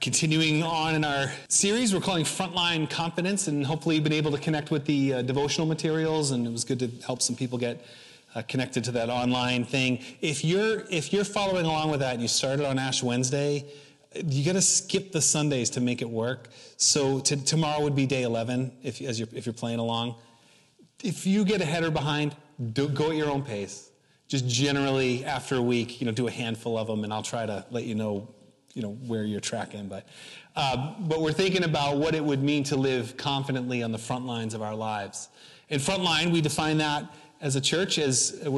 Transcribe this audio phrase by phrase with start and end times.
[0.00, 4.38] Continuing on in our series, we're calling Frontline Confidence, and hopefully you've been able to
[4.38, 7.84] connect with the uh, devotional materials, and it was good to help some people get
[8.34, 10.02] uh, connected to that online thing.
[10.22, 13.66] If you're if you're following along with that, and you started on Ash Wednesday,
[14.14, 16.48] you got to skip the Sundays to make it work.
[16.78, 20.14] So to, tomorrow would be day 11 if as you're if you're playing along.
[21.04, 22.34] If you get ahead or behind,
[22.72, 23.90] do, go at your own pace.
[24.28, 27.44] Just generally after a week, you know, do a handful of them, and I'll try
[27.44, 28.28] to let you know
[28.74, 30.06] you know where you're tracking but
[30.56, 34.26] uh, but we're thinking about what it would mean to live confidently on the front
[34.26, 35.28] lines of our lives.
[35.68, 37.04] In front line we define that
[37.40, 38.50] as a church as uh,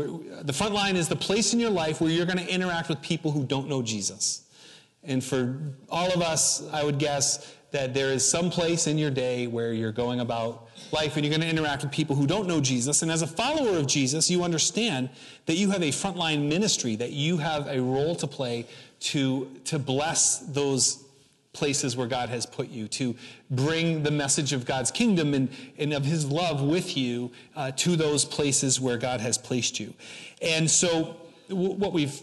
[0.42, 3.00] the front line is the place in your life where you're going to interact with
[3.02, 4.44] people who don't know jesus.
[5.04, 9.10] And for all of us i would guess that there is some place in your
[9.10, 12.46] day where you're going about life and you're going to interact with people who don't
[12.46, 13.02] know Jesus.
[13.02, 15.08] And as a follower of Jesus, you understand
[15.46, 18.66] that you have a frontline ministry, that you have a role to play
[19.00, 21.02] to, to bless those
[21.54, 23.14] places where God has put you, to
[23.50, 25.48] bring the message of God's kingdom and,
[25.78, 29.92] and of his love with you uh, to those places where God has placed you.
[30.40, 31.16] And so,
[31.48, 32.22] w- what we've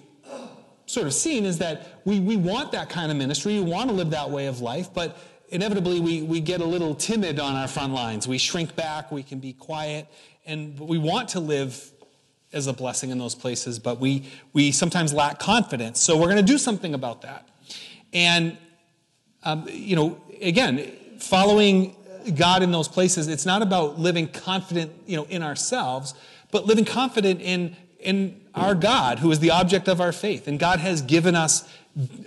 [0.87, 3.95] sort of seen is that we, we want that kind of ministry, we want to
[3.95, 5.17] live that way of life, but
[5.49, 8.27] inevitably we, we get a little timid on our front lines.
[8.27, 10.07] We shrink back, we can be quiet,
[10.45, 11.91] and we want to live
[12.51, 16.01] as a blessing in those places, but we, we sometimes lack confidence.
[16.01, 17.47] So we're going to do something about that.
[18.11, 18.57] And,
[19.43, 21.95] um, you know, again, following
[22.35, 26.15] God in those places, it's not about living confident, you know, in ourselves,
[26.51, 30.47] but living confident in, in our God, who is the object of our faith.
[30.47, 31.69] And God has given us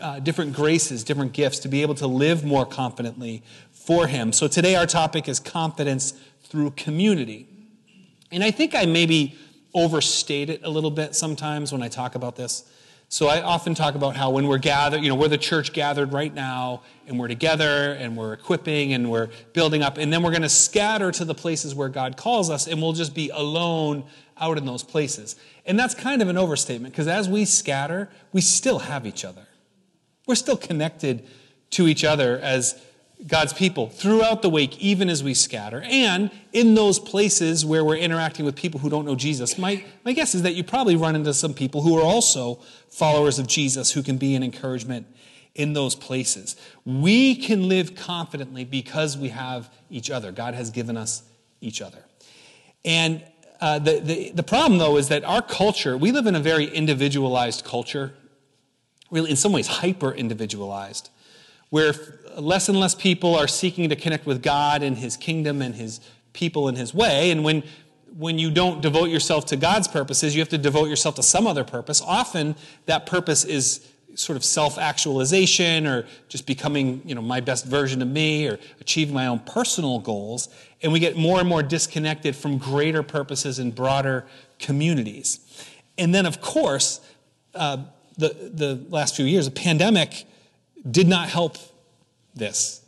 [0.01, 4.33] uh, different graces, different gifts to be able to live more confidently for Him.
[4.33, 6.15] So today our topic is confidence
[6.45, 7.49] through community.
[8.31, 9.37] And I think I maybe
[9.75, 12.65] overstate it a little bit sometimes when I talk about this.
[13.09, 16.15] So I often talk about how when we're gathered, you know, we're the church gathered
[16.15, 20.31] right now, and we're together, and we're equipping, and we're building up, and then we're
[20.31, 24.05] going to scatter to the places where God calls us, and we'll just be alone
[24.39, 25.37] out in those places.
[25.67, 29.47] And that's kind of an overstatement because as we scatter, we still have each other.
[30.27, 31.27] We're still connected
[31.71, 32.81] to each other as
[33.27, 35.83] God's people throughout the week, even as we scatter.
[35.87, 40.13] And in those places where we're interacting with people who don't know Jesus, my, my
[40.13, 42.57] guess is that you probably run into some people who are also
[42.89, 45.07] followers of Jesus who can be an encouragement
[45.55, 46.57] in those places.
[46.85, 50.33] We can live confidently because we have each other.
[50.33, 51.23] God has given us
[51.61, 52.05] each other.
[52.85, 53.23] And
[53.61, 56.65] uh, the, the, the problem, though, is that our culture, we live in a very
[56.65, 58.15] individualized culture,
[59.13, 61.11] really, in some ways, hyper individualized
[61.73, 61.95] where
[62.37, 66.01] less and less people are seeking to connect with God and His kingdom and His
[66.35, 67.31] people in His way.
[67.31, 67.63] And when,
[68.19, 71.47] when you don't devote yourself to God's purposes, you have to devote yourself to some
[71.47, 72.03] other purpose.
[72.03, 78.03] Often that purpose is sort of self-actualization or just becoming you know my best version
[78.03, 80.51] of me or achieving my own personal goals
[80.83, 84.27] and we get more and more disconnected from greater purposes and broader
[84.59, 85.41] communities
[85.97, 87.01] and then of course
[87.55, 87.79] uh,
[88.17, 90.27] the, the last few years the pandemic
[90.89, 91.57] did not help
[92.35, 92.81] this.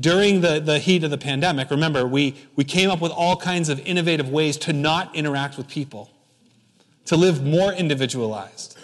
[0.00, 3.68] During the, the heat of the pandemic, remember, we, we came up with all kinds
[3.68, 6.10] of innovative ways to not interact with people,
[7.04, 8.78] to live more individualized,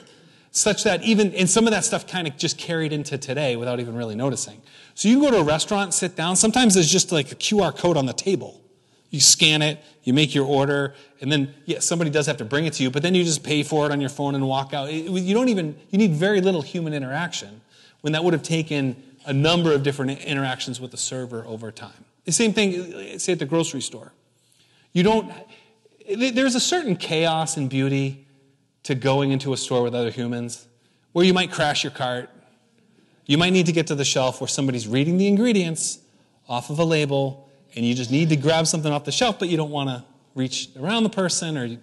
[0.51, 3.81] such that even, and some of that stuff kind of just carried into today without
[3.81, 4.61] even really noticing.
[4.95, 6.37] So you can go to a restaurant, sit down.
[6.37, 8.62] Sometimes there's just like a QR code on the table.
[9.13, 12.65] You scan it, you make your order, and then, yeah, somebody does have to bring
[12.65, 14.73] it to you, but then you just pay for it on your phone and walk
[14.73, 14.91] out.
[14.91, 17.61] You don't even, you need very little human interaction
[18.01, 18.97] when that would have taken
[19.27, 22.07] a number of different interactions with the server over time.
[22.25, 24.13] The same thing, uh, say at the grocery store.
[24.95, 25.31] You don't,
[26.17, 28.27] there's a certain chaos and beauty
[28.85, 30.67] to going into a store with other humans
[31.13, 32.31] where you might crash your cart.
[33.27, 35.99] You might need to get to the shelf where somebody's reading the ingredients
[36.49, 39.49] off of a label and you just need to grab something off the shelf, but
[39.49, 41.77] you don't want to reach around the person or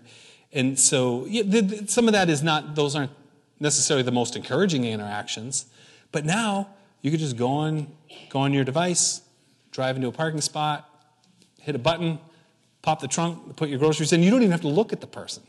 [0.52, 3.12] and so yeah, the, the, some of that is not those aren't
[3.60, 5.68] necessarily the most encouraging interactions
[6.12, 6.70] but now
[7.02, 7.88] you could just go on,
[8.30, 9.22] go on your device,
[9.72, 10.90] drive into a parking spot,
[11.60, 12.20] hit a button,
[12.82, 14.24] pop the trunk, put your groceries in.
[14.24, 15.44] You don't even have to look at the person.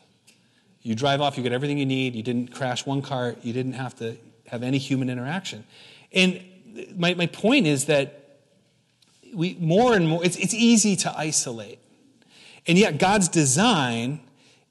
[0.82, 2.14] You drive off, you get everything you need.
[2.14, 4.16] You didn't crash one cart, you didn't have to
[4.46, 5.64] have any human interaction.
[6.12, 6.42] And
[6.76, 8.19] uh, my, my point is that
[9.34, 11.78] we more and more, it's, it's easy to isolate.
[12.66, 14.20] And yet, God's design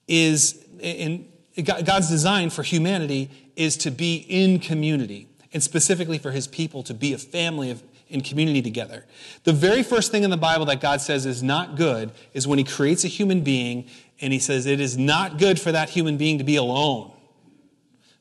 [0.08, 1.28] is, in,
[1.64, 6.94] God's design for humanity is to be in community and specifically for his people to
[6.94, 9.06] be a family of, in community together.
[9.44, 12.58] The very first thing in the Bible that God says is not good is when
[12.58, 13.88] he creates a human being
[14.22, 17.12] and he says it is not good for that human being to be alone.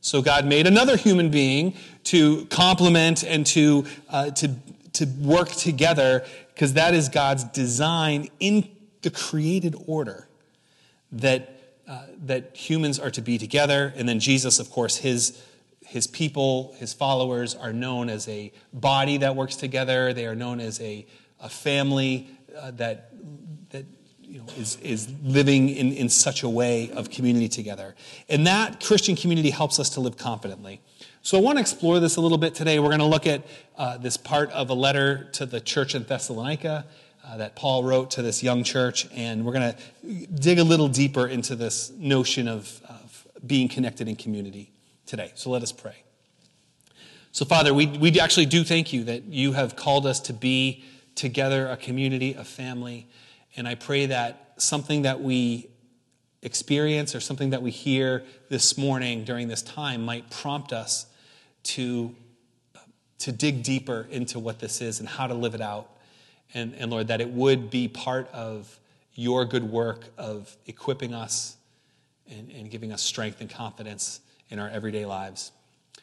[0.00, 1.74] So God made another human being
[2.04, 4.54] to complement and to, uh, to,
[4.98, 6.24] to work together
[6.54, 8.68] because that is God's design in
[9.02, 10.28] the created order
[11.12, 13.92] that, uh, that humans are to be together.
[13.96, 15.42] And then Jesus, of course, his,
[15.86, 20.12] his people, his followers are known as a body that works together.
[20.12, 21.06] They are known as a,
[21.40, 23.12] a family uh, that,
[23.70, 23.86] that
[24.20, 27.94] you know, is, is living in, in such a way of community together.
[28.28, 30.82] And that Christian community helps us to live confidently.
[31.22, 32.78] So I want to explore this a little bit today.
[32.78, 33.44] We're going to look at
[33.76, 36.86] uh, this part of a letter to the church in Thessalonica
[37.26, 40.88] uh, that Paul wrote to this young church, and we're going to dig a little
[40.88, 44.70] deeper into this notion of, of being connected in community
[45.06, 45.32] today.
[45.34, 45.96] So let us pray.
[47.32, 50.84] So, Father, we, we actually do thank you that you have called us to be
[51.16, 53.08] together, a community, a family.
[53.56, 55.68] And I pray that something that we
[56.42, 61.06] experience or something that we hear this morning during this time might prompt us
[61.64, 62.14] to,
[63.18, 65.90] to dig deeper into what this is and how to live it out.
[66.54, 68.78] And, and Lord, that it would be part of
[69.14, 71.56] your good work of equipping us
[72.30, 75.52] and, and giving us strength and confidence in our everyday lives.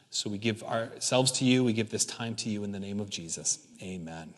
[0.10, 1.64] So we give ourselves to you.
[1.64, 3.60] We give this time to you in the name of Jesus.
[3.81, 4.34] Amen.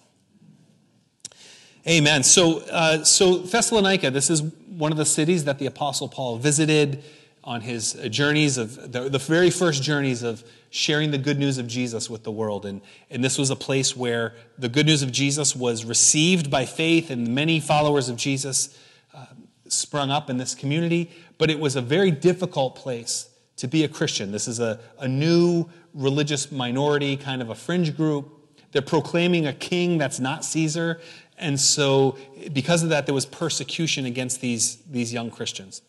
[1.85, 2.23] Amen.
[2.23, 7.03] So, uh, so Thessalonica, this is one of the cities that the Apostle Paul visited
[7.43, 11.65] on his journeys of the, the, very first journeys of sharing the good news of
[11.65, 12.65] Jesus with the world.
[12.65, 16.65] And, and this was a place where the good news of Jesus was received by
[16.65, 18.77] faith, and many followers of Jesus
[19.13, 19.25] uh,
[19.69, 21.09] sprung up in this community.
[21.37, 24.33] But it was a very difficult place to be a Christian.
[24.33, 28.33] This is a, a new religious minority, kind of a fringe group.
[28.73, 30.99] They're proclaiming a king that's not Caesar.
[31.37, 32.17] And so,
[32.51, 35.81] because of that, there was persecution against these, these young Christians.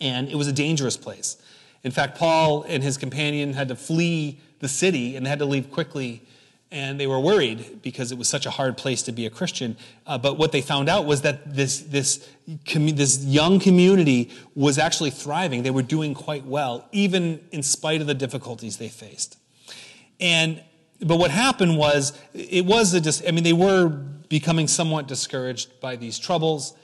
[0.00, 1.36] And it was a dangerous place.
[1.84, 5.70] In fact, Paul and his companion had to flee the city and had to leave
[5.70, 6.22] quickly.
[6.70, 9.76] And they were worried because it was such a hard place to be a Christian.
[10.06, 15.10] Uh, but what they found out was that this, this, this young community was actually
[15.10, 15.62] thriving.
[15.62, 19.38] They were doing quite well, even in spite of the difficulties they faced.
[20.20, 20.62] And
[21.00, 25.80] but what happened was it was a just i mean they were becoming somewhat discouraged
[25.80, 26.74] by these troubles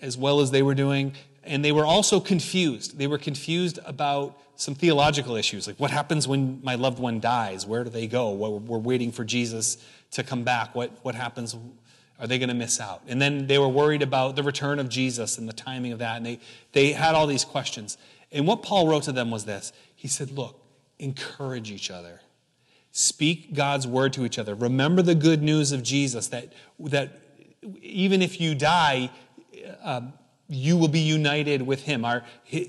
[0.00, 1.14] as well as they were doing.
[1.42, 2.98] And they were also confused.
[2.98, 7.66] They were confused about some theological issues, like what happens when my loved one dies?
[7.66, 8.32] Where do they go?
[8.32, 9.78] We're waiting for Jesus
[10.12, 10.74] to come back.
[10.74, 11.56] What, what happens?
[12.20, 13.02] Are they going to miss out?
[13.08, 16.16] And then they were worried about the return of Jesus and the timing of that.
[16.16, 16.38] And they,
[16.72, 17.98] they had all these questions.
[18.30, 20.60] And what Paul wrote to them was this He said, Look,
[20.98, 22.20] encourage each other.
[22.96, 24.54] Speak God's word to each other.
[24.54, 27.20] Remember the good news of Jesus that, that
[27.82, 29.10] even if you die,
[29.82, 30.02] uh,
[30.48, 32.04] you will be united with him.
[32.04, 32.22] Our,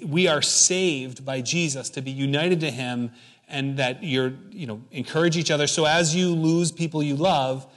[0.04, 3.12] we are saved by Jesus to be united to him
[3.48, 5.68] and that you're, you know, encourage each other.
[5.68, 7.68] So as you lose people you love,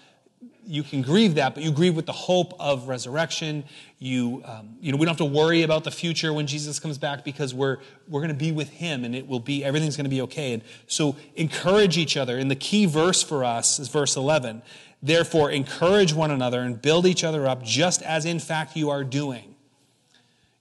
[0.69, 3.65] you can grieve that, but you grieve with the hope of resurrection.
[3.99, 6.99] You, um, you know, we don't have to worry about the future when Jesus comes
[6.99, 10.05] back because we're, we're going to be with him and it will be, everything's going
[10.05, 10.53] to be okay.
[10.53, 12.37] And so encourage each other.
[12.37, 14.61] And the key verse for us is verse 11.
[15.03, 19.05] Therefore, encourage one another and build each other up just as in fact you are
[19.05, 19.55] doing.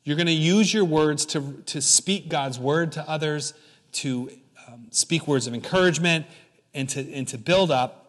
[0.06, 3.54] You're going to use your words to, to speak God's word to others,
[3.94, 4.32] to
[4.70, 6.28] um, speak words of encouragement,
[6.74, 8.07] and to, and to build up.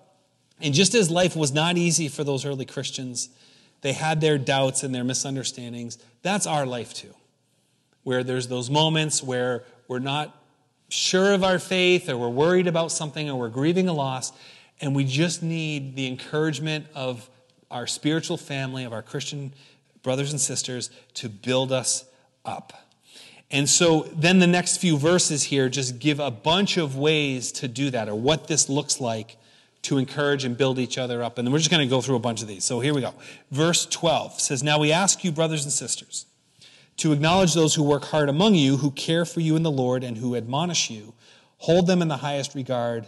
[0.60, 3.30] And just as life was not easy for those early Christians,
[3.82, 5.98] they had their doubts and their misunderstandings.
[6.22, 7.14] That's our life too,
[8.02, 10.34] where there's those moments where we're not
[10.88, 14.32] sure of our faith or we're worried about something or we're grieving a loss,
[14.80, 17.28] and we just need the encouragement of
[17.70, 19.52] our spiritual family, of our Christian
[20.02, 22.04] brothers and sisters to build us
[22.44, 22.72] up.
[23.50, 27.68] And so then the next few verses here just give a bunch of ways to
[27.68, 29.37] do that or what this looks like
[29.82, 31.38] to encourage and build each other up.
[31.38, 32.64] And we're just going to go through a bunch of these.
[32.64, 33.14] So here we go.
[33.50, 36.26] Verse 12 says, Now we ask you, brothers and sisters,
[36.98, 40.02] to acknowledge those who work hard among you, who care for you in the Lord,
[40.02, 41.14] and who admonish you.
[41.58, 43.06] Hold them in the highest regard,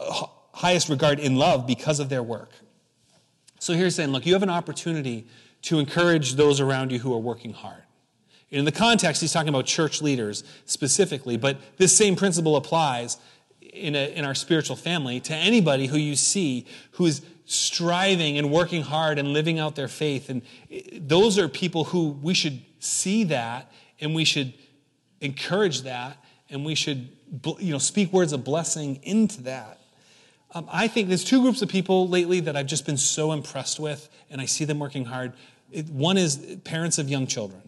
[0.00, 2.50] uh, highest regard in love because of their work.
[3.60, 5.26] So here's saying, look, you have an opportunity
[5.62, 7.82] to encourage those around you who are working hard.
[8.50, 13.18] In the context, he's talking about church leaders specifically, but this same principle applies
[13.72, 18.50] in, a, in our spiritual family to anybody who you see who is striving and
[18.50, 20.28] working hard and living out their faith.
[20.28, 20.42] And
[20.92, 24.52] those are people who we should see that and we should
[25.20, 27.08] encourage that and we should
[27.58, 29.78] you know, speak words of blessing into that.
[30.54, 33.78] Um, I think there's two groups of people lately that I've just been so impressed
[33.78, 35.34] with, and I see them working hard.
[35.70, 37.67] It, one is parents of young children.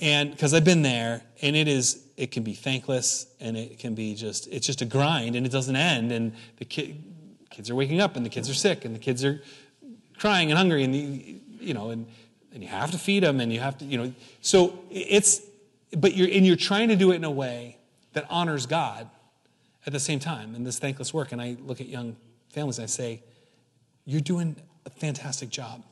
[0.00, 3.94] And because I've been there, and it is, it can be thankless, and it can
[3.94, 6.12] be just, it's just a grind, and it doesn't end.
[6.12, 7.00] And the ki-
[7.50, 9.42] kids are waking up, and the kids are sick, and the kids are
[10.18, 12.06] crying and hungry, and you know, and
[12.52, 14.12] and you have to feed them, and you have to, you know.
[14.40, 15.42] So it's,
[15.96, 17.78] but you're and you're trying to do it in a way
[18.12, 19.08] that honors God
[19.86, 21.32] at the same time in this thankless work.
[21.32, 22.16] And I look at young
[22.50, 23.22] families and I say,
[24.04, 25.84] you're doing a fantastic job.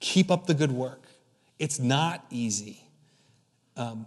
[0.00, 1.02] Keep up the good work.
[1.58, 2.80] It's not easy.
[3.76, 4.06] Um,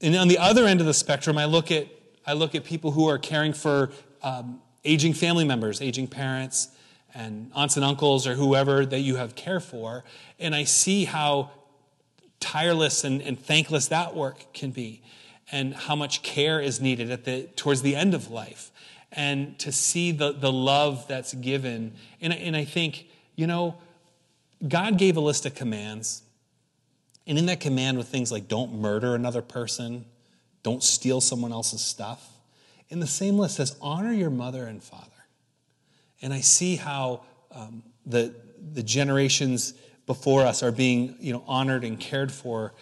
[0.00, 1.86] and on the other end of the spectrum, I look at
[2.26, 3.90] I look at people who are caring for
[4.22, 6.68] um, aging family members, aging parents,
[7.14, 10.04] and aunts and uncles, or whoever that you have care for,
[10.38, 11.50] and I see how
[12.38, 15.02] tireless and, and thankless that work can be,
[15.50, 18.70] and how much care is needed at the towards the end of life,
[19.12, 23.06] and to see the the love that's given, and and I think
[23.36, 23.76] you know,
[24.66, 26.22] God gave a list of commands
[27.26, 30.04] and in that command with things like don't murder another person,
[30.62, 32.28] don't steal someone else's stuff,
[32.88, 35.06] in the same list says honor your mother and father.
[36.22, 37.22] And I see how
[37.52, 38.34] um, the,
[38.72, 39.74] the generations
[40.06, 42.74] before us are being you know, honored and cared for,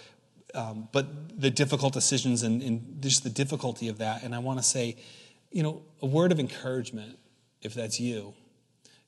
[0.54, 4.23] um, but the difficult decisions and, and just the difficulty of that.
[4.23, 4.97] And I want to say,
[5.50, 7.18] you know, a word of encouragement,
[7.61, 8.35] if that's you.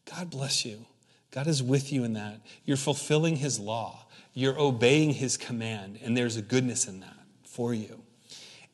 [0.04, 0.84] God bless you.
[1.30, 2.40] God is with you in that.
[2.64, 7.74] You're fulfilling his law you're obeying his command, and there's a goodness in that for
[7.74, 8.00] you.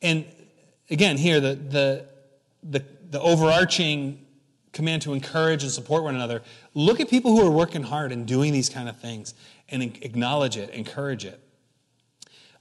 [0.01, 0.25] And
[0.89, 2.05] again, here, the, the,
[2.63, 4.25] the, the overarching
[4.71, 6.43] command to encourage and support one another
[6.75, 9.33] look at people who are working hard and doing these kind of things
[9.69, 11.41] and acknowledge it, encourage it.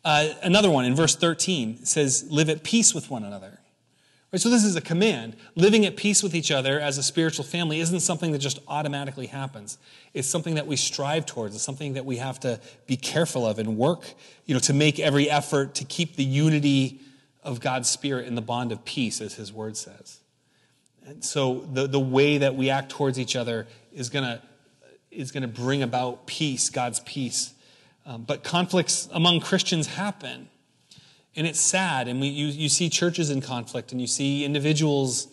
[0.05, 3.61] Uh, another one in verse 13 says, Live at peace with one another.
[4.33, 5.37] Right, so this is a command.
[5.55, 9.27] Living at peace with each other as a spiritual family isn't something that just automatically
[9.27, 9.79] happens.
[10.15, 11.55] It's something that we strive towards.
[11.55, 14.05] It's something that we have to be careful of and work,
[14.45, 17.01] you know, to make every effort to keep the unity
[17.45, 20.19] of God's Spirit in the bond of peace, as His Word says.
[21.07, 24.43] And so the, the way that we act towards each other is going to
[25.13, 27.55] is going to bring about peace, God's peace.
[28.05, 30.49] Um, but conflicts among Christians happen.
[31.37, 32.09] And it's sad.
[32.09, 35.29] And we, you, you see churches in conflict and you see individuals,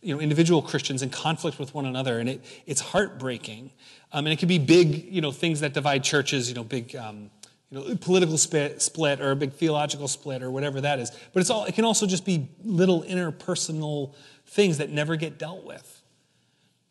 [0.00, 2.20] you know, individual Christians in conflict with one another.
[2.20, 3.72] And it, it's heartbreaking.
[4.12, 6.94] Um, and it can be big, you know, things that divide churches, you know, big,
[6.94, 7.30] um,
[7.70, 11.10] you know, political split, split or a big theological split or whatever that is.
[11.32, 14.14] But it's all, it can also just be little interpersonal
[14.46, 16.02] things that never get dealt with.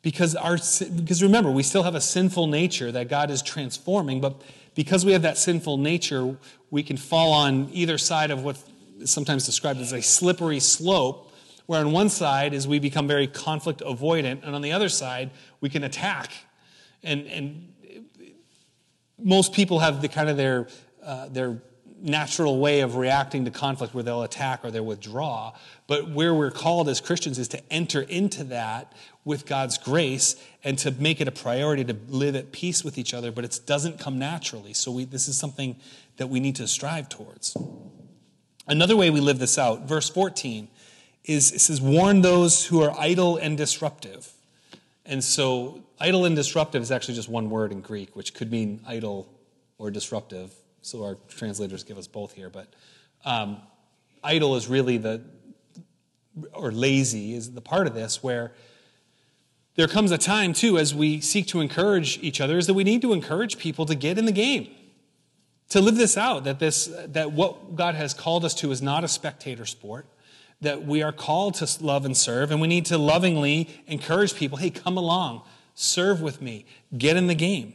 [0.04, 0.58] Because, our,
[0.96, 4.42] because remember, we still have a sinful nature that God is transforming, but
[4.78, 6.38] because we have that sinful nature,
[6.70, 8.64] we can fall on either side of what
[9.00, 11.34] is sometimes described as a slippery slope,
[11.66, 15.32] where on one side is we become very conflict avoidant, and on the other side,
[15.62, 16.32] we can attack.
[17.02, 17.74] And, and
[19.18, 20.68] most people have the kind of their,
[21.04, 21.60] uh, their
[22.00, 25.54] natural way of reacting to conflict where they'll attack or they'll withdraw.
[25.88, 28.94] But where we're called as Christians is to enter into that
[29.28, 33.14] with God's grace and to make it a priority to live at peace with each
[33.14, 34.74] other, but it doesn't come naturally.
[34.74, 35.76] So we, this is something
[36.16, 37.56] that we need to strive towards.
[38.68, 40.70] Another way we live this out, verse 14,
[41.26, 44.32] is it says, warn those who are idle and disruptive.
[45.06, 48.82] And so, idle and disruptive is actually just one word in Greek, which could mean
[48.88, 49.30] idle
[49.78, 50.54] or disruptive.
[50.82, 52.50] So, our translators give us both here.
[52.50, 52.74] But
[53.24, 53.58] um,
[54.24, 55.22] idle is really the,
[56.54, 58.54] or lazy is the part of this where
[59.78, 62.84] there comes a time, too, as we seek to encourage each other, is that we
[62.84, 64.68] need to encourage people to get in the game
[65.70, 69.04] to live this out that this that what god has called us to is not
[69.04, 70.06] a spectator sport
[70.62, 74.58] that we are called to love and serve and we need to lovingly encourage people
[74.58, 75.42] hey come along
[75.76, 76.66] serve with me
[76.98, 77.74] get in the game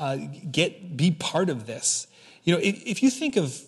[0.00, 0.16] uh,
[0.50, 2.06] get be part of this.
[2.44, 3.60] You know if, if you think of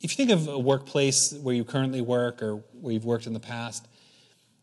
[0.00, 3.34] if you think of a workplace where you currently work or where you've worked in
[3.34, 3.86] the past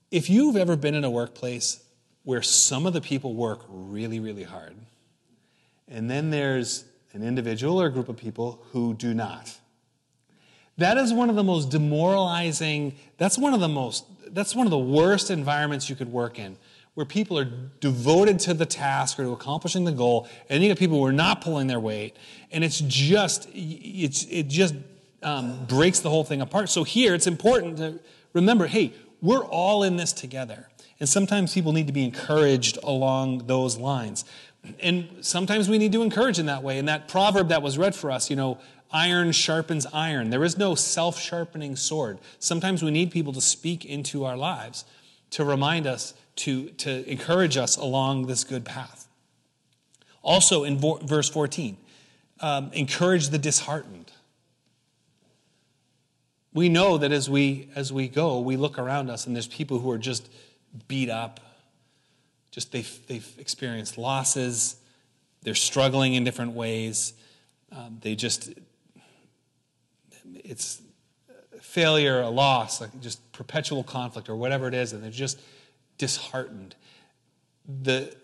[0.10, 1.84] if you've ever been in a workplace
[2.24, 4.76] where some of the people work really really hard
[5.88, 9.58] and then there's an individual or a group of people who do not.
[10.78, 14.72] That is one of the most demoralizing, that's one of the most, that's one of
[14.72, 16.58] the worst environments you could work in,
[16.96, 17.46] where people are
[17.80, 21.14] devoted to the task or to accomplishing the goal, and you get people who are
[21.14, 22.16] not pulling their weight,
[22.52, 24.74] and it's just, it's, it just
[25.22, 26.70] um, breaks the whole thing apart.
[26.70, 28.00] So here, it's important to
[28.34, 30.68] remember, hey, we're all in this together.
[31.00, 34.26] And sometimes people need to be encouraged along those lines
[34.80, 36.80] and sometimes we need to encourage in that way.
[36.80, 38.60] And that proverb that was read for us, you know,
[38.92, 40.30] iron sharpens iron.
[40.30, 42.20] There is no self sharpening sword.
[42.40, 44.86] Sometimes we need people to speak into our lives
[45.32, 49.08] to remind us, to, to encourage us along this good path.
[50.22, 51.76] Also in vo- verse 14,
[52.40, 54.12] um, encourage the disheartened.
[56.54, 59.80] we know that as we as we go, we look around us and there's people
[59.80, 60.30] who are just
[60.88, 61.40] beat up.
[62.52, 64.76] Just they've, they've experienced losses.
[65.42, 67.14] They're struggling in different ways.
[67.72, 68.54] Um, they just,
[70.36, 70.82] it's
[71.62, 75.42] failure, a loss, like just perpetual conflict or whatever it is, and they're just
[75.98, 76.76] disheartened.
[77.68, 78.16] The,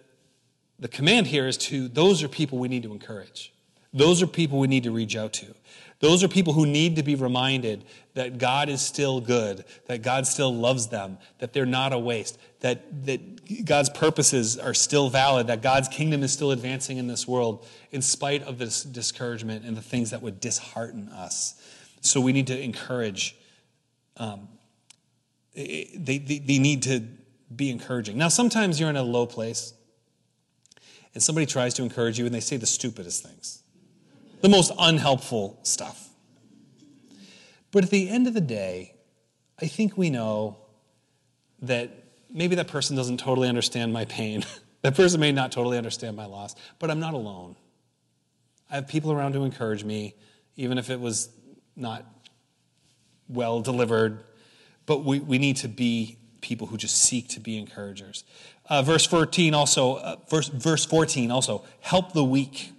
[0.77, 3.51] the command here is to those are people we need to encourage.
[3.91, 5.56] Those are people we need to reach out to.
[6.00, 10.25] Those are people who need to be reminded that God is still good, that God
[10.25, 15.48] still loves them, that they're not a waste, that, that God's purposes are still valid,
[15.48, 19.75] that God's kingdom is still advancing in this world, in spite of this discouragement and
[19.75, 21.62] the things that would dishearten us.
[22.01, 23.36] So we need to encourage.
[24.15, 24.48] Um,
[25.53, 27.03] they, they, they need to
[27.53, 28.18] be encouraging.
[28.18, 29.74] Now, sometimes you're in a low place,
[31.13, 33.63] and somebody tries to encourage you, and they say the stupidest things
[34.41, 36.10] the most unhelpful stuff.
[37.72, 38.96] But at the end of the day,
[39.62, 40.58] I think we know
[41.62, 41.91] that
[42.29, 44.46] maybe that person doesn't totally understand my pain.
[44.81, 47.55] that person may not totally understand my loss, but I'm not alone.
[48.72, 50.15] I have people around to encourage me,
[50.55, 51.29] even if it was
[51.75, 52.05] not
[53.27, 54.24] well delivered.
[54.86, 58.24] But we, we need to be people who just seek to be encouragers.
[58.69, 62.72] Uh, verse 14 also, uh, verse, verse 14 also, help the weak.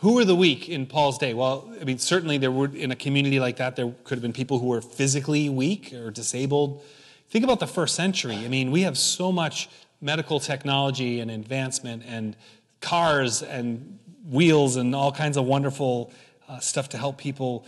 [0.00, 1.34] Who were the weak in Paul's day?
[1.34, 4.32] Well, I mean, certainly there were, in a community like that, there could have been
[4.32, 6.84] people who were physically weak or disabled.
[7.30, 8.36] Think about the first century.
[8.36, 9.68] I mean, we have so much
[10.00, 12.36] medical technology and advancement and
[12.80, 13.98] cars and
[14.30, 16.12] wheels and all kinds of wonderful
[16.48, 17.66] uh, stuff to help people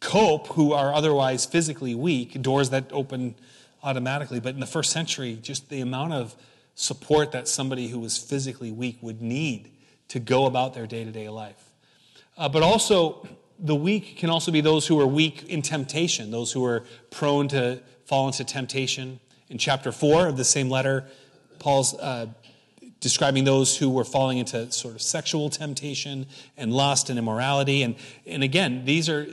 [0.00, 3.34] cope who are otherwise physically weak, doors that open
[3.82, 4.40] automatically.
[4.40, 6.34] But in the first century, just the amount of
[6.76, 9.71] support that somebody who was physically weak would need
[10.12, 11.72] to go about their day to day life.
[12.36, 13.26] Uh, but also,
[13.58, 17.48] the weak can also be those who are weak in temptation, those who are prone
[17.48, 19.18] to fall into temptation.
[19.48, 21.06] In chapter 4 of the same letter,
[21.58, 22.26] Paul's uh,
[23.00, 26.26] describing those who were falling into sort of sexual temptation
[26.58, 27.82] and lust and immorality.
[27.82, 29.26] And, and again, these are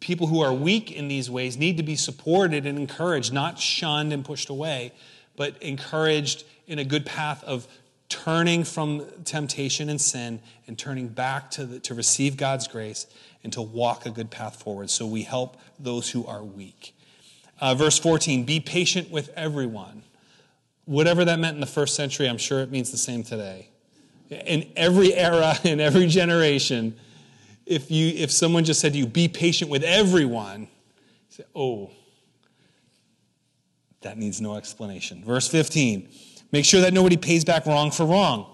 [0.00, 4.12] people who are weak in these ways need to be supported and encouraged, not shunned
[4.12, 4.92] and pushed away,
[5.36, 7.66] but encouraged in a good path of
[8.10, 13.06] turning from temptation and sin and turning back to, the, to receive God's grace
[13.42, 14.90] and to walk a good path forward.
[14.90, 16.94] So we help those who are weak.
[17.60, 20.02] Uh, verse 14 be patient with everyone.
[20.84, 23.68] Whatever that meant in the first century, I'm sure it means the same today.
[24.28, 26.98] In every era, in every generation,
[27.64, 30.66] if, you, if someone just said to you, be patient with everyone,
[31.28, 31.92] say, oh,
[34.00, 35.22] that needs no explanation.
[35.24, 36.08] Verse 15
[36.52, 38.46] Make sure that nobody pays back wrong for wrong.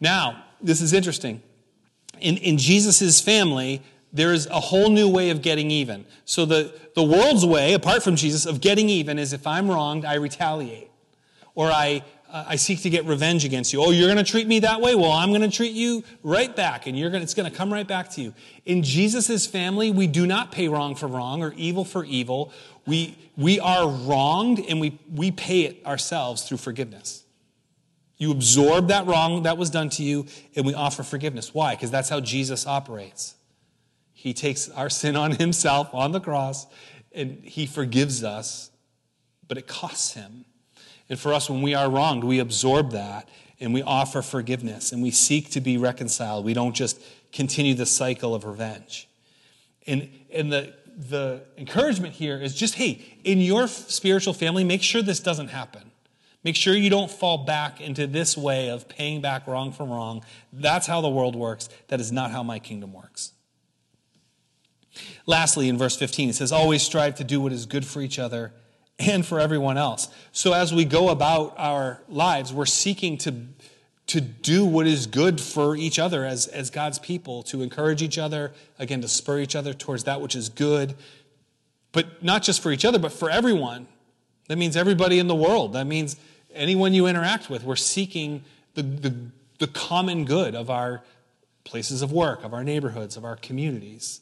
[0.00, 1.42] Now, this is interesting.
[2.20, 6.04] In, in Jesus' family, there's a whole new way of getting even.
[6.24, 10.04] So, the, the world's way, apart from Jesus, of getting even is if I'm wronged,
[10.04, 10.90] I retaliate.
[11.54, 13.82] Or I, uh, I seek to get revenge against you.
[13.82, 14.94] Oh, you're going to treat me that way?
[14.94, 17.72] Well, I'm going to treat you right back, and you're going it's going to come
[17.72, 18.34] right back to you.
[18.64, 22.52] In Jesus' family, we do not pay wrong for wrong or evil for evil.
[22.86, 27.24] We, we are wronged, and we, we pay it ourselves through forgiveness.
[28.18, 30.26] You absorb that wrong that was done to you,
[30.56, 31.54] and we offer forgiveness.
[31.54, 31.74] Why?
[31.74, 33.36] Because that's how Jesus operates.
[34.12, 36.66] He takes our sin on himself on the cross,
[37.12, 38.70] and he forgives us,
[39.46, 40.44] but it costs him.
[41.08, 43.28] And for us, when we are wronged, we absorb that
[43.60, 46.44] and we offer forgiveness and we seek to be reconciled.
[46.44, 47.00] We don't just
[47.32, 49.08] continue the cycle of revenge.
[49.86, 55.02] And, and the, the encouragement here is just hey, in your spiritual family, make sure
[55.02, 55.87] this doesn't happen.
[56.44, 60.24] Make sure you don't fall back into this way of paying back wrong for wrong.
[60.52, 61.68] That's how the world works.
[61.88, 63.32] That is not how my kingdom works.
[65.26, 68.18] Lastly, in verse 15, it says, Always strive to do what is good for each
[68.18, 68.52] other
[68.98, 70.08] and for everyone else.
[70.32, 73.34] So as we go about our lives, we're seeking to,
[74.08, 78.18] to do what is good for each other as, as God's people, to encourage each
[78.18, 80.94] other, again, to spur each other towards that which is good,
[81.92, 83.86] but not just for each other, but for everyone.
[84.48, 85.74] That means everybody in the world.
[85.74, 86.16] That means
[86.52, 87.62] anyone you interact with.
[87.62, 89.14] We're seeking the, the,
[89.58, 91.02] the common good of our
[91.64, 94.20] places of work, of our neighborhoods, of our communities,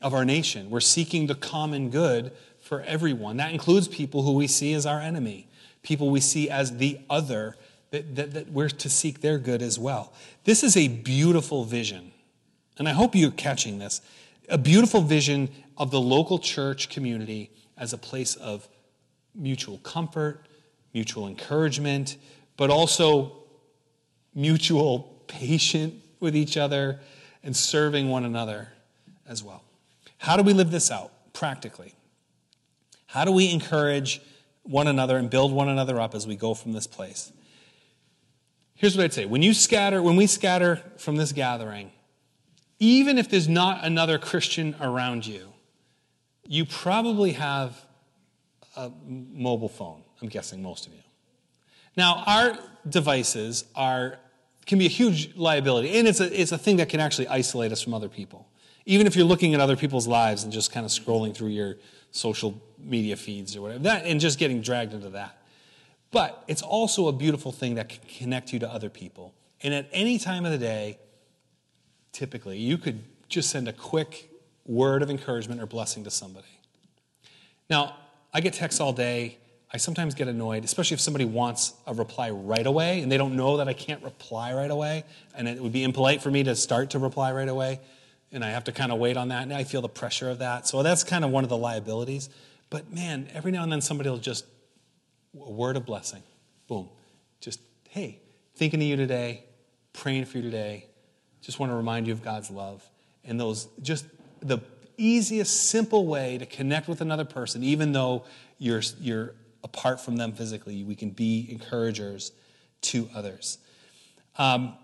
[0.00, 0.70] of our nation.
[0.70, 3.36] We're seeking the common good for everyone.
[3.36, 5.48] That includes people who we see as our enemy,
[5.82, 7.56] people we see as the other,
[7.90, 10.12] that, that, that we're to seek their good as well.
[10.44, 12.12] This is a beautiful vision,
[12.78, 14.00] and I hope you're catching this
[14.48, 18.68] a beautiful vision of the local church community as a place of
[19.34, 20.46] mutual comfort,
[20.92, 22.16] mutual encouragement,
[22.56, 23.32] but also
[24.34, 27.00] mutual patient with each other
[27.42, 28.68] and serving one another
[29.26, 29.62] as well.
[30.18, 31.94] How do we live this out practically?
[33.06, 34.20] How do we encourage
[34.62, 37.32] one another and build one another up as we go from this place?
[38.74, 39.26] Here's what I'd say.
[39.26, 41.90] When you scatter, when we scatter from this gathering,
[42.78, 45.52] even if there's not another Christian around you,
[46.46, 47.84] you probably have
[48.76, 50.02] a mobile phone.
[50.22, 51.00] I'm guessing most of you.
[51.96, 54.18] Now, our devices are
[54.66, 57.72] can be a huge liability, and it's a, it's a thing that can actually isolate
[57.72, 58.46] us from other people.
[58.86, 61.76] Even if you're looking at other people's lives and just kind of scrolling through your
[62.12, 65.38] social media feeds or whatever, that, and just getting dragged into that.
[66.12, 69.34] But it's also a beautiful thing that can connect you to other people.
[69.62, 70.98] And at any time of the day,
[72.12, 74.30] typically, you could just send a quick
[74.66, 76.46] word of encouragement or blessing to somebody.
[77.68, 77.96] Now,
[78.32, 79.38] I get texts all day.
[79.72, 83.36] I sometimes get annoyed, especially if somebody wants a reply right away and they don't
[83.36, 85.04] know that I can't reply right away.
[85.34, 87.80] And it would be impolite for me to start to reply right away.
[88.32, 89.42] And I have to kind of wait on that.
[89.42, 90.66] And I feel the pressure of that.
[90.66, 92.30] So that's kind of one of the liabilities.
[92.68, 94.44] But man, every now and then somebody will just,
[95.40, 96.22] a word of blessing.
[96.66, 96.88] Boom.
[97.40, 98.20] Just, hey,
[98.56, 99.44] thinking of you today,
[99.92, 100.86] praying for you today.
[101.42, 102.88] Just want to remind you of God's love.
[103.24, 104.06] And those, just
[104.40, 104.58] the
[105.04, 108.24] easiest, simple way to connect with another person, even though
[108.58, 109.34] you're, you're
[109.64, 110.84] apart from them physically.
[110.84, 112.32] We can be encouragers
[112.82, 113.58] to others.
[114.38, 114.74] Um,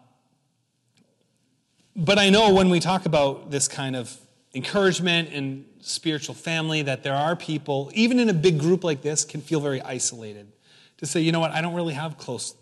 [1.94, 4.16] but I know when we talk about this kind of
[4.55, 9.24] encouragement and spiritual family, that there are people, even in a big group like this,
[9.24, 10.52] can feel very isolated.
[10.98, 12.55] To say, you know what, I don't really have close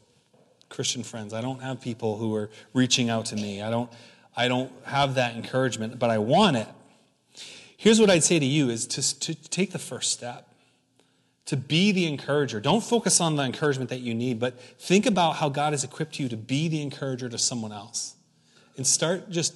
[0.69, 1.33] Christian friends.
[1.33, 3.63] I don't have people who are reaching out to me.
[3.63, 3.91] I don't,
[4.37, 6.69] I don't have that encouragement, but I want it.
[7.77, 10.49] Here's what I'd say to you is to, to take the first step
[11.47, 12.61] to be the encourager.
[12.61, 16.19] Don't focus on the encouragement that you need, but think about how God has equipped
[16.19, 18.15] you to be the encourager to someone else.
[18.77, 19.55] And start just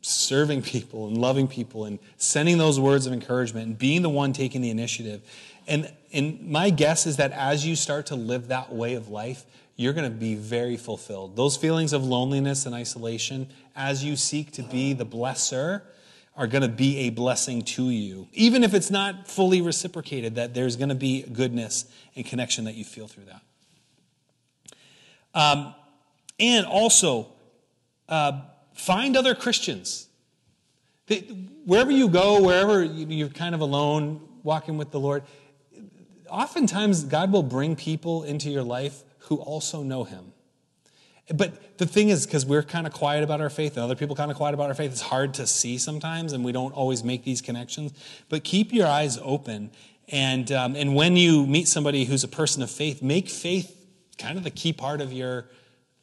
[0.00, 4.32] serving people and loving people and sending those words of encouragement and being the one
[4.32, 5.22] taking the initiative.
[5.66, 9.44] And, and my guess is that as you start to live that way of life,
[9.76, 11.36] you're going to be very fulfilled.
[11.36, 15.82] Those feelings of loneliness and isolation, as you seek to be the blesser,
[16.36, 18.28] are going to be a blessing to you.
[18.32, 22.74] Even if it's not fully reciprocated, that there's going to be goodness and connection that
[22.74, 23.40] you feel through that.
[25.34, 25.74] Um,
[26.40, 27.28] and also,
[28.08, 28.42] uh,
[28.74, 30.08] find other Christians.
[31.06, 31.20] They,
[31.64, 35.22] wherever you go, wherever you're kind of alone, walking with the Lord,
[36.28, 40.33] oftentimes God will bring people into your life who also know Him.
[41.32, 44.14] But the thing is, because we're kind of quiet about our faith and other people
[44.14, 47.02] kind of quiet about our faith, it's hard to see sometimes, and we don't always
[47.02, 47.92] make these connections.
[48.28, 49.70] But keep your eyes open.
[50.08, 53.74] And, um, and when you meet somebody who's a person of faith, make faith
[54.18, 55.46] kind of the key part of your,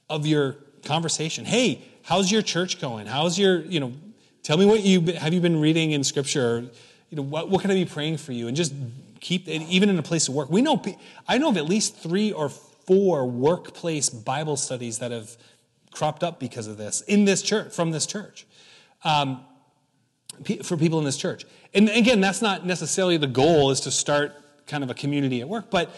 [0.10, 0.54] of your
[0.86, 1.46] conversation.
[1.46, 3.06] Hey, how's your church going?
[3.06, 3.94] How's your, you know,
[4.42, 6.66] tell me what you, have you been reading in scripture?
[7.12, 8.48] You know, what, what can I be praying for you?
[8.48, 8.74] And just
[9.20, 10.50] keep, even in a place of work.
[10.50, 10.82] We know,
[11.28, 12.52] I know of at least three or
[12.92, 15.38] four workplace Bible studies that have
[15.92, 18.46] cropped up because of this in this church, from this church,
[19.06, 19.46] um,
[20.62, 21.46] for people in this church.
[21.74, 24.34] And again, that's not necessarily the goal, is to start
[24.68, 25.72] kind of a community at work.
[25.72, 25.96] But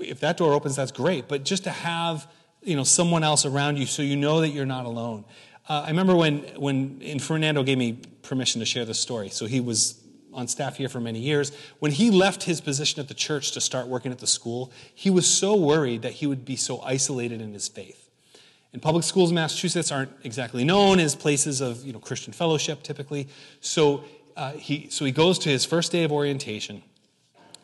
[0.00, 1.28] if that door opens, that's great.
[1.28, 2.26] But just to have
[2.62, 5.26] you know someone else around you, so you know that you're not alone.
[5.68, 9.28] Uh, I remember when when and Fernando gave me permission to share this story.
[9.28, 9.99] So he was
[10.32, 11.52] on staff here for many years.
[11.78, 15.10] When he left his position at the church to start working at the school, he
[15.10, 18.08] was so worried that he would be so isolated in his faith.
[18.72, 22.82] And public schools in Massachusetts aren't exactly known as places of you know, Christian fellowship
[22.82, 23.28] typically.
[23.60, 24.04] So,
[24.36, 26.82] uh, he, so he goes to his first day of orientation,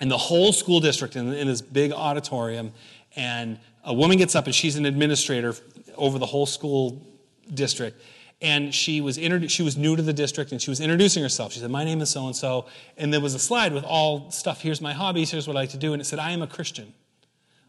[0.01, 2.73] and the whole school district in, in this big auditorium,
[3.15, 5.55] and a woman gets up and she's an administrator
[5.97, 7.07] over the whole school
[7.55, 8.03] district
[8.41, 9.19] and she was
[9.49, 11.53] she was new to the district and she was introducing herself.
[11.53, 14.31] She said, "My name is so and so," and there was a slide with all
[14.31, 14.61] stuff.
[14.61, 15.31] Here's my hobbies.
[15.31, 16.93] Here's what I like to do, and it said, "I am a Christian."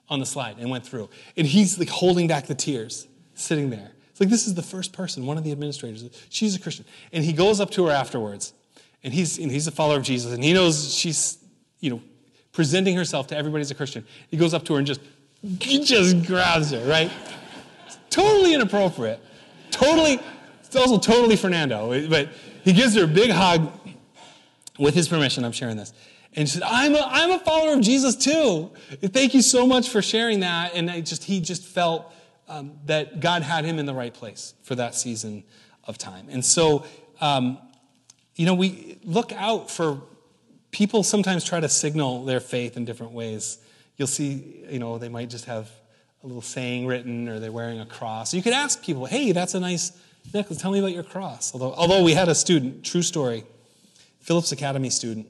[0.09, 3.91] On the slide, and went through, and he's like holding back the tears, sitting there.
[4.09, 6.05] It's like this is the first person, one of the administrators.
[6.29, 8.53] She's a Christian, and he goes up to her afterwards,
[9.03, 11.39] and he's and he's a follower of Jesus, and he knows she's
[11.81, 12.01] you know
[12.53, 14.05] presenting herself to everybody as a Christian.
[14.29, 15.01] He goes up to her and just
[15.59, 17.11] just grabs her, right?
[18.09, 19.19] totally inappropriate.
[19.71, 20.19] Totally
[20.67, 22.29] it's also totally Fernando, but
[22.63, 23.71] he gives her a big hug
[24.77, 25.43] with his permission.
[25.43, 25.93] I'm sharing this.
[26.33, 28.71] And she said, I'm a, I'm a follower of Jesus too.
[29.01, 30.75] Thank you so much for sharing that.
[30.75, 32.13] And I just, he just felt
[32.47, 35.43] um, that God had him in the right place for that season
[35.85, 36.27] of time.
[36.29, 36.85] And so,
[37.21, 37.57] um,
[38.35, 40.01] you know, we look out for
[40.71, 43.57] people sometimes try to signal their faith in different ways.
[43.95, 45.71] You'll see, you know, they might just have
[46.23, 48.33] a little saying written or they're wearing a cross.
[48.33, 49.91] You could ask people, hey, that's a nice
[50.33, 50.59] necklace.
[50.59, 51.53] Tell me about your cross.
[51.53, 53.43] Although, although we had a student, true story,
[54.21, 55.27] Phillips Academy student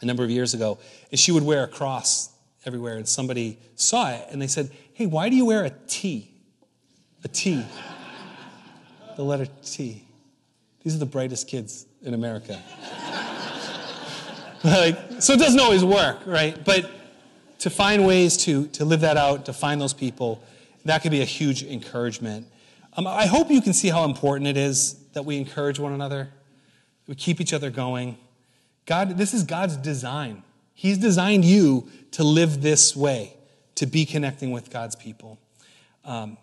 [0.00, 0.78] a number of years ago,
[1.10, 2.30] and she would wear a cross
[2.64, 6.30] everywhere, and somebody saw it and they said, Hey, why do you wear a T?
[7.24, 7.64] A T.
[9.16, 10.04] the letter T.
[10.82, 12.52] These are the brightest kids in America.
[14.64, 16.62] like, so it doesn't always work, right?
[16.64, 16.90] But
[17.60, 20.42] to find ways to, to live that out, to find those people,
[20.86, 22.46] that could be a huge encouragement.
[22.94, 26.30] Um, I hope you can see how important it is that we encourage one another,
[27.06, 28.18] we keep each other going.
[28.86, 30.42] God, this is God's design.
[30.74, 33.36] He's designed you to live this way,
[33.76, 35.38] to be connecting with God's people.
[36.04, 36.38] Um,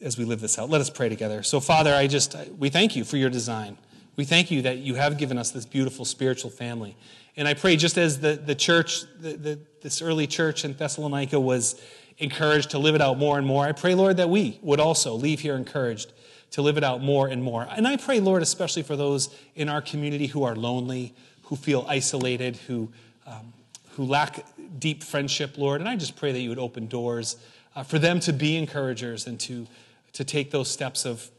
[0.00, 1.42] as we live this out, let us pray together.
[1.42, 3.76] So, Father, I just we thank you for your design.
[4.16, 6.96] We thank you that you have given us this beautiful spiritual family.
[7.36, 11.38] And I pray, just as the, the church, the, the, this early church in Thessalonica
[11.38, 11.80] was
[12.18, 15.14] encouraged to live it out more and more, I pray, Lord, that we would also
[15.14, 16.12] leave here encouraged
[16.50, 17.66] to live it out more and more.
[17.70, 21.86] And I pray, Lord, especially for those in our community who are lonely, who feel
[21.88, 22.90] isolated, who,
[23.26, 23.52] um,
[23.92, 24.44] who lack
[24.78, 25.80] deep friendship, Lord.
[25.80, 27.36] And I just pray that you would open doors
[27.76, 29.66] uh, for them to be encouragers and to,
[30.12, 31.30] to take those steps of,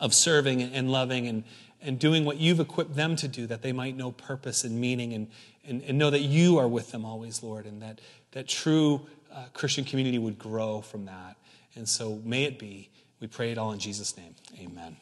[0.00, 1.44] of serving and loving and,
[1.80, 5.12] and doing what you've equipped them to do, that they might know purpose and meaning
[5.12, 5.28] and,
[5.66, 8.00] and, and know that you are with them always, Lord, and that,
[8.32, 11.36] that true uh, Christian community would grow from that.
[11.76, 12.90] And so may it be.
[13.20, 14.34] We pray it all in Jesus' name.
[14.60, 14.96] Amen.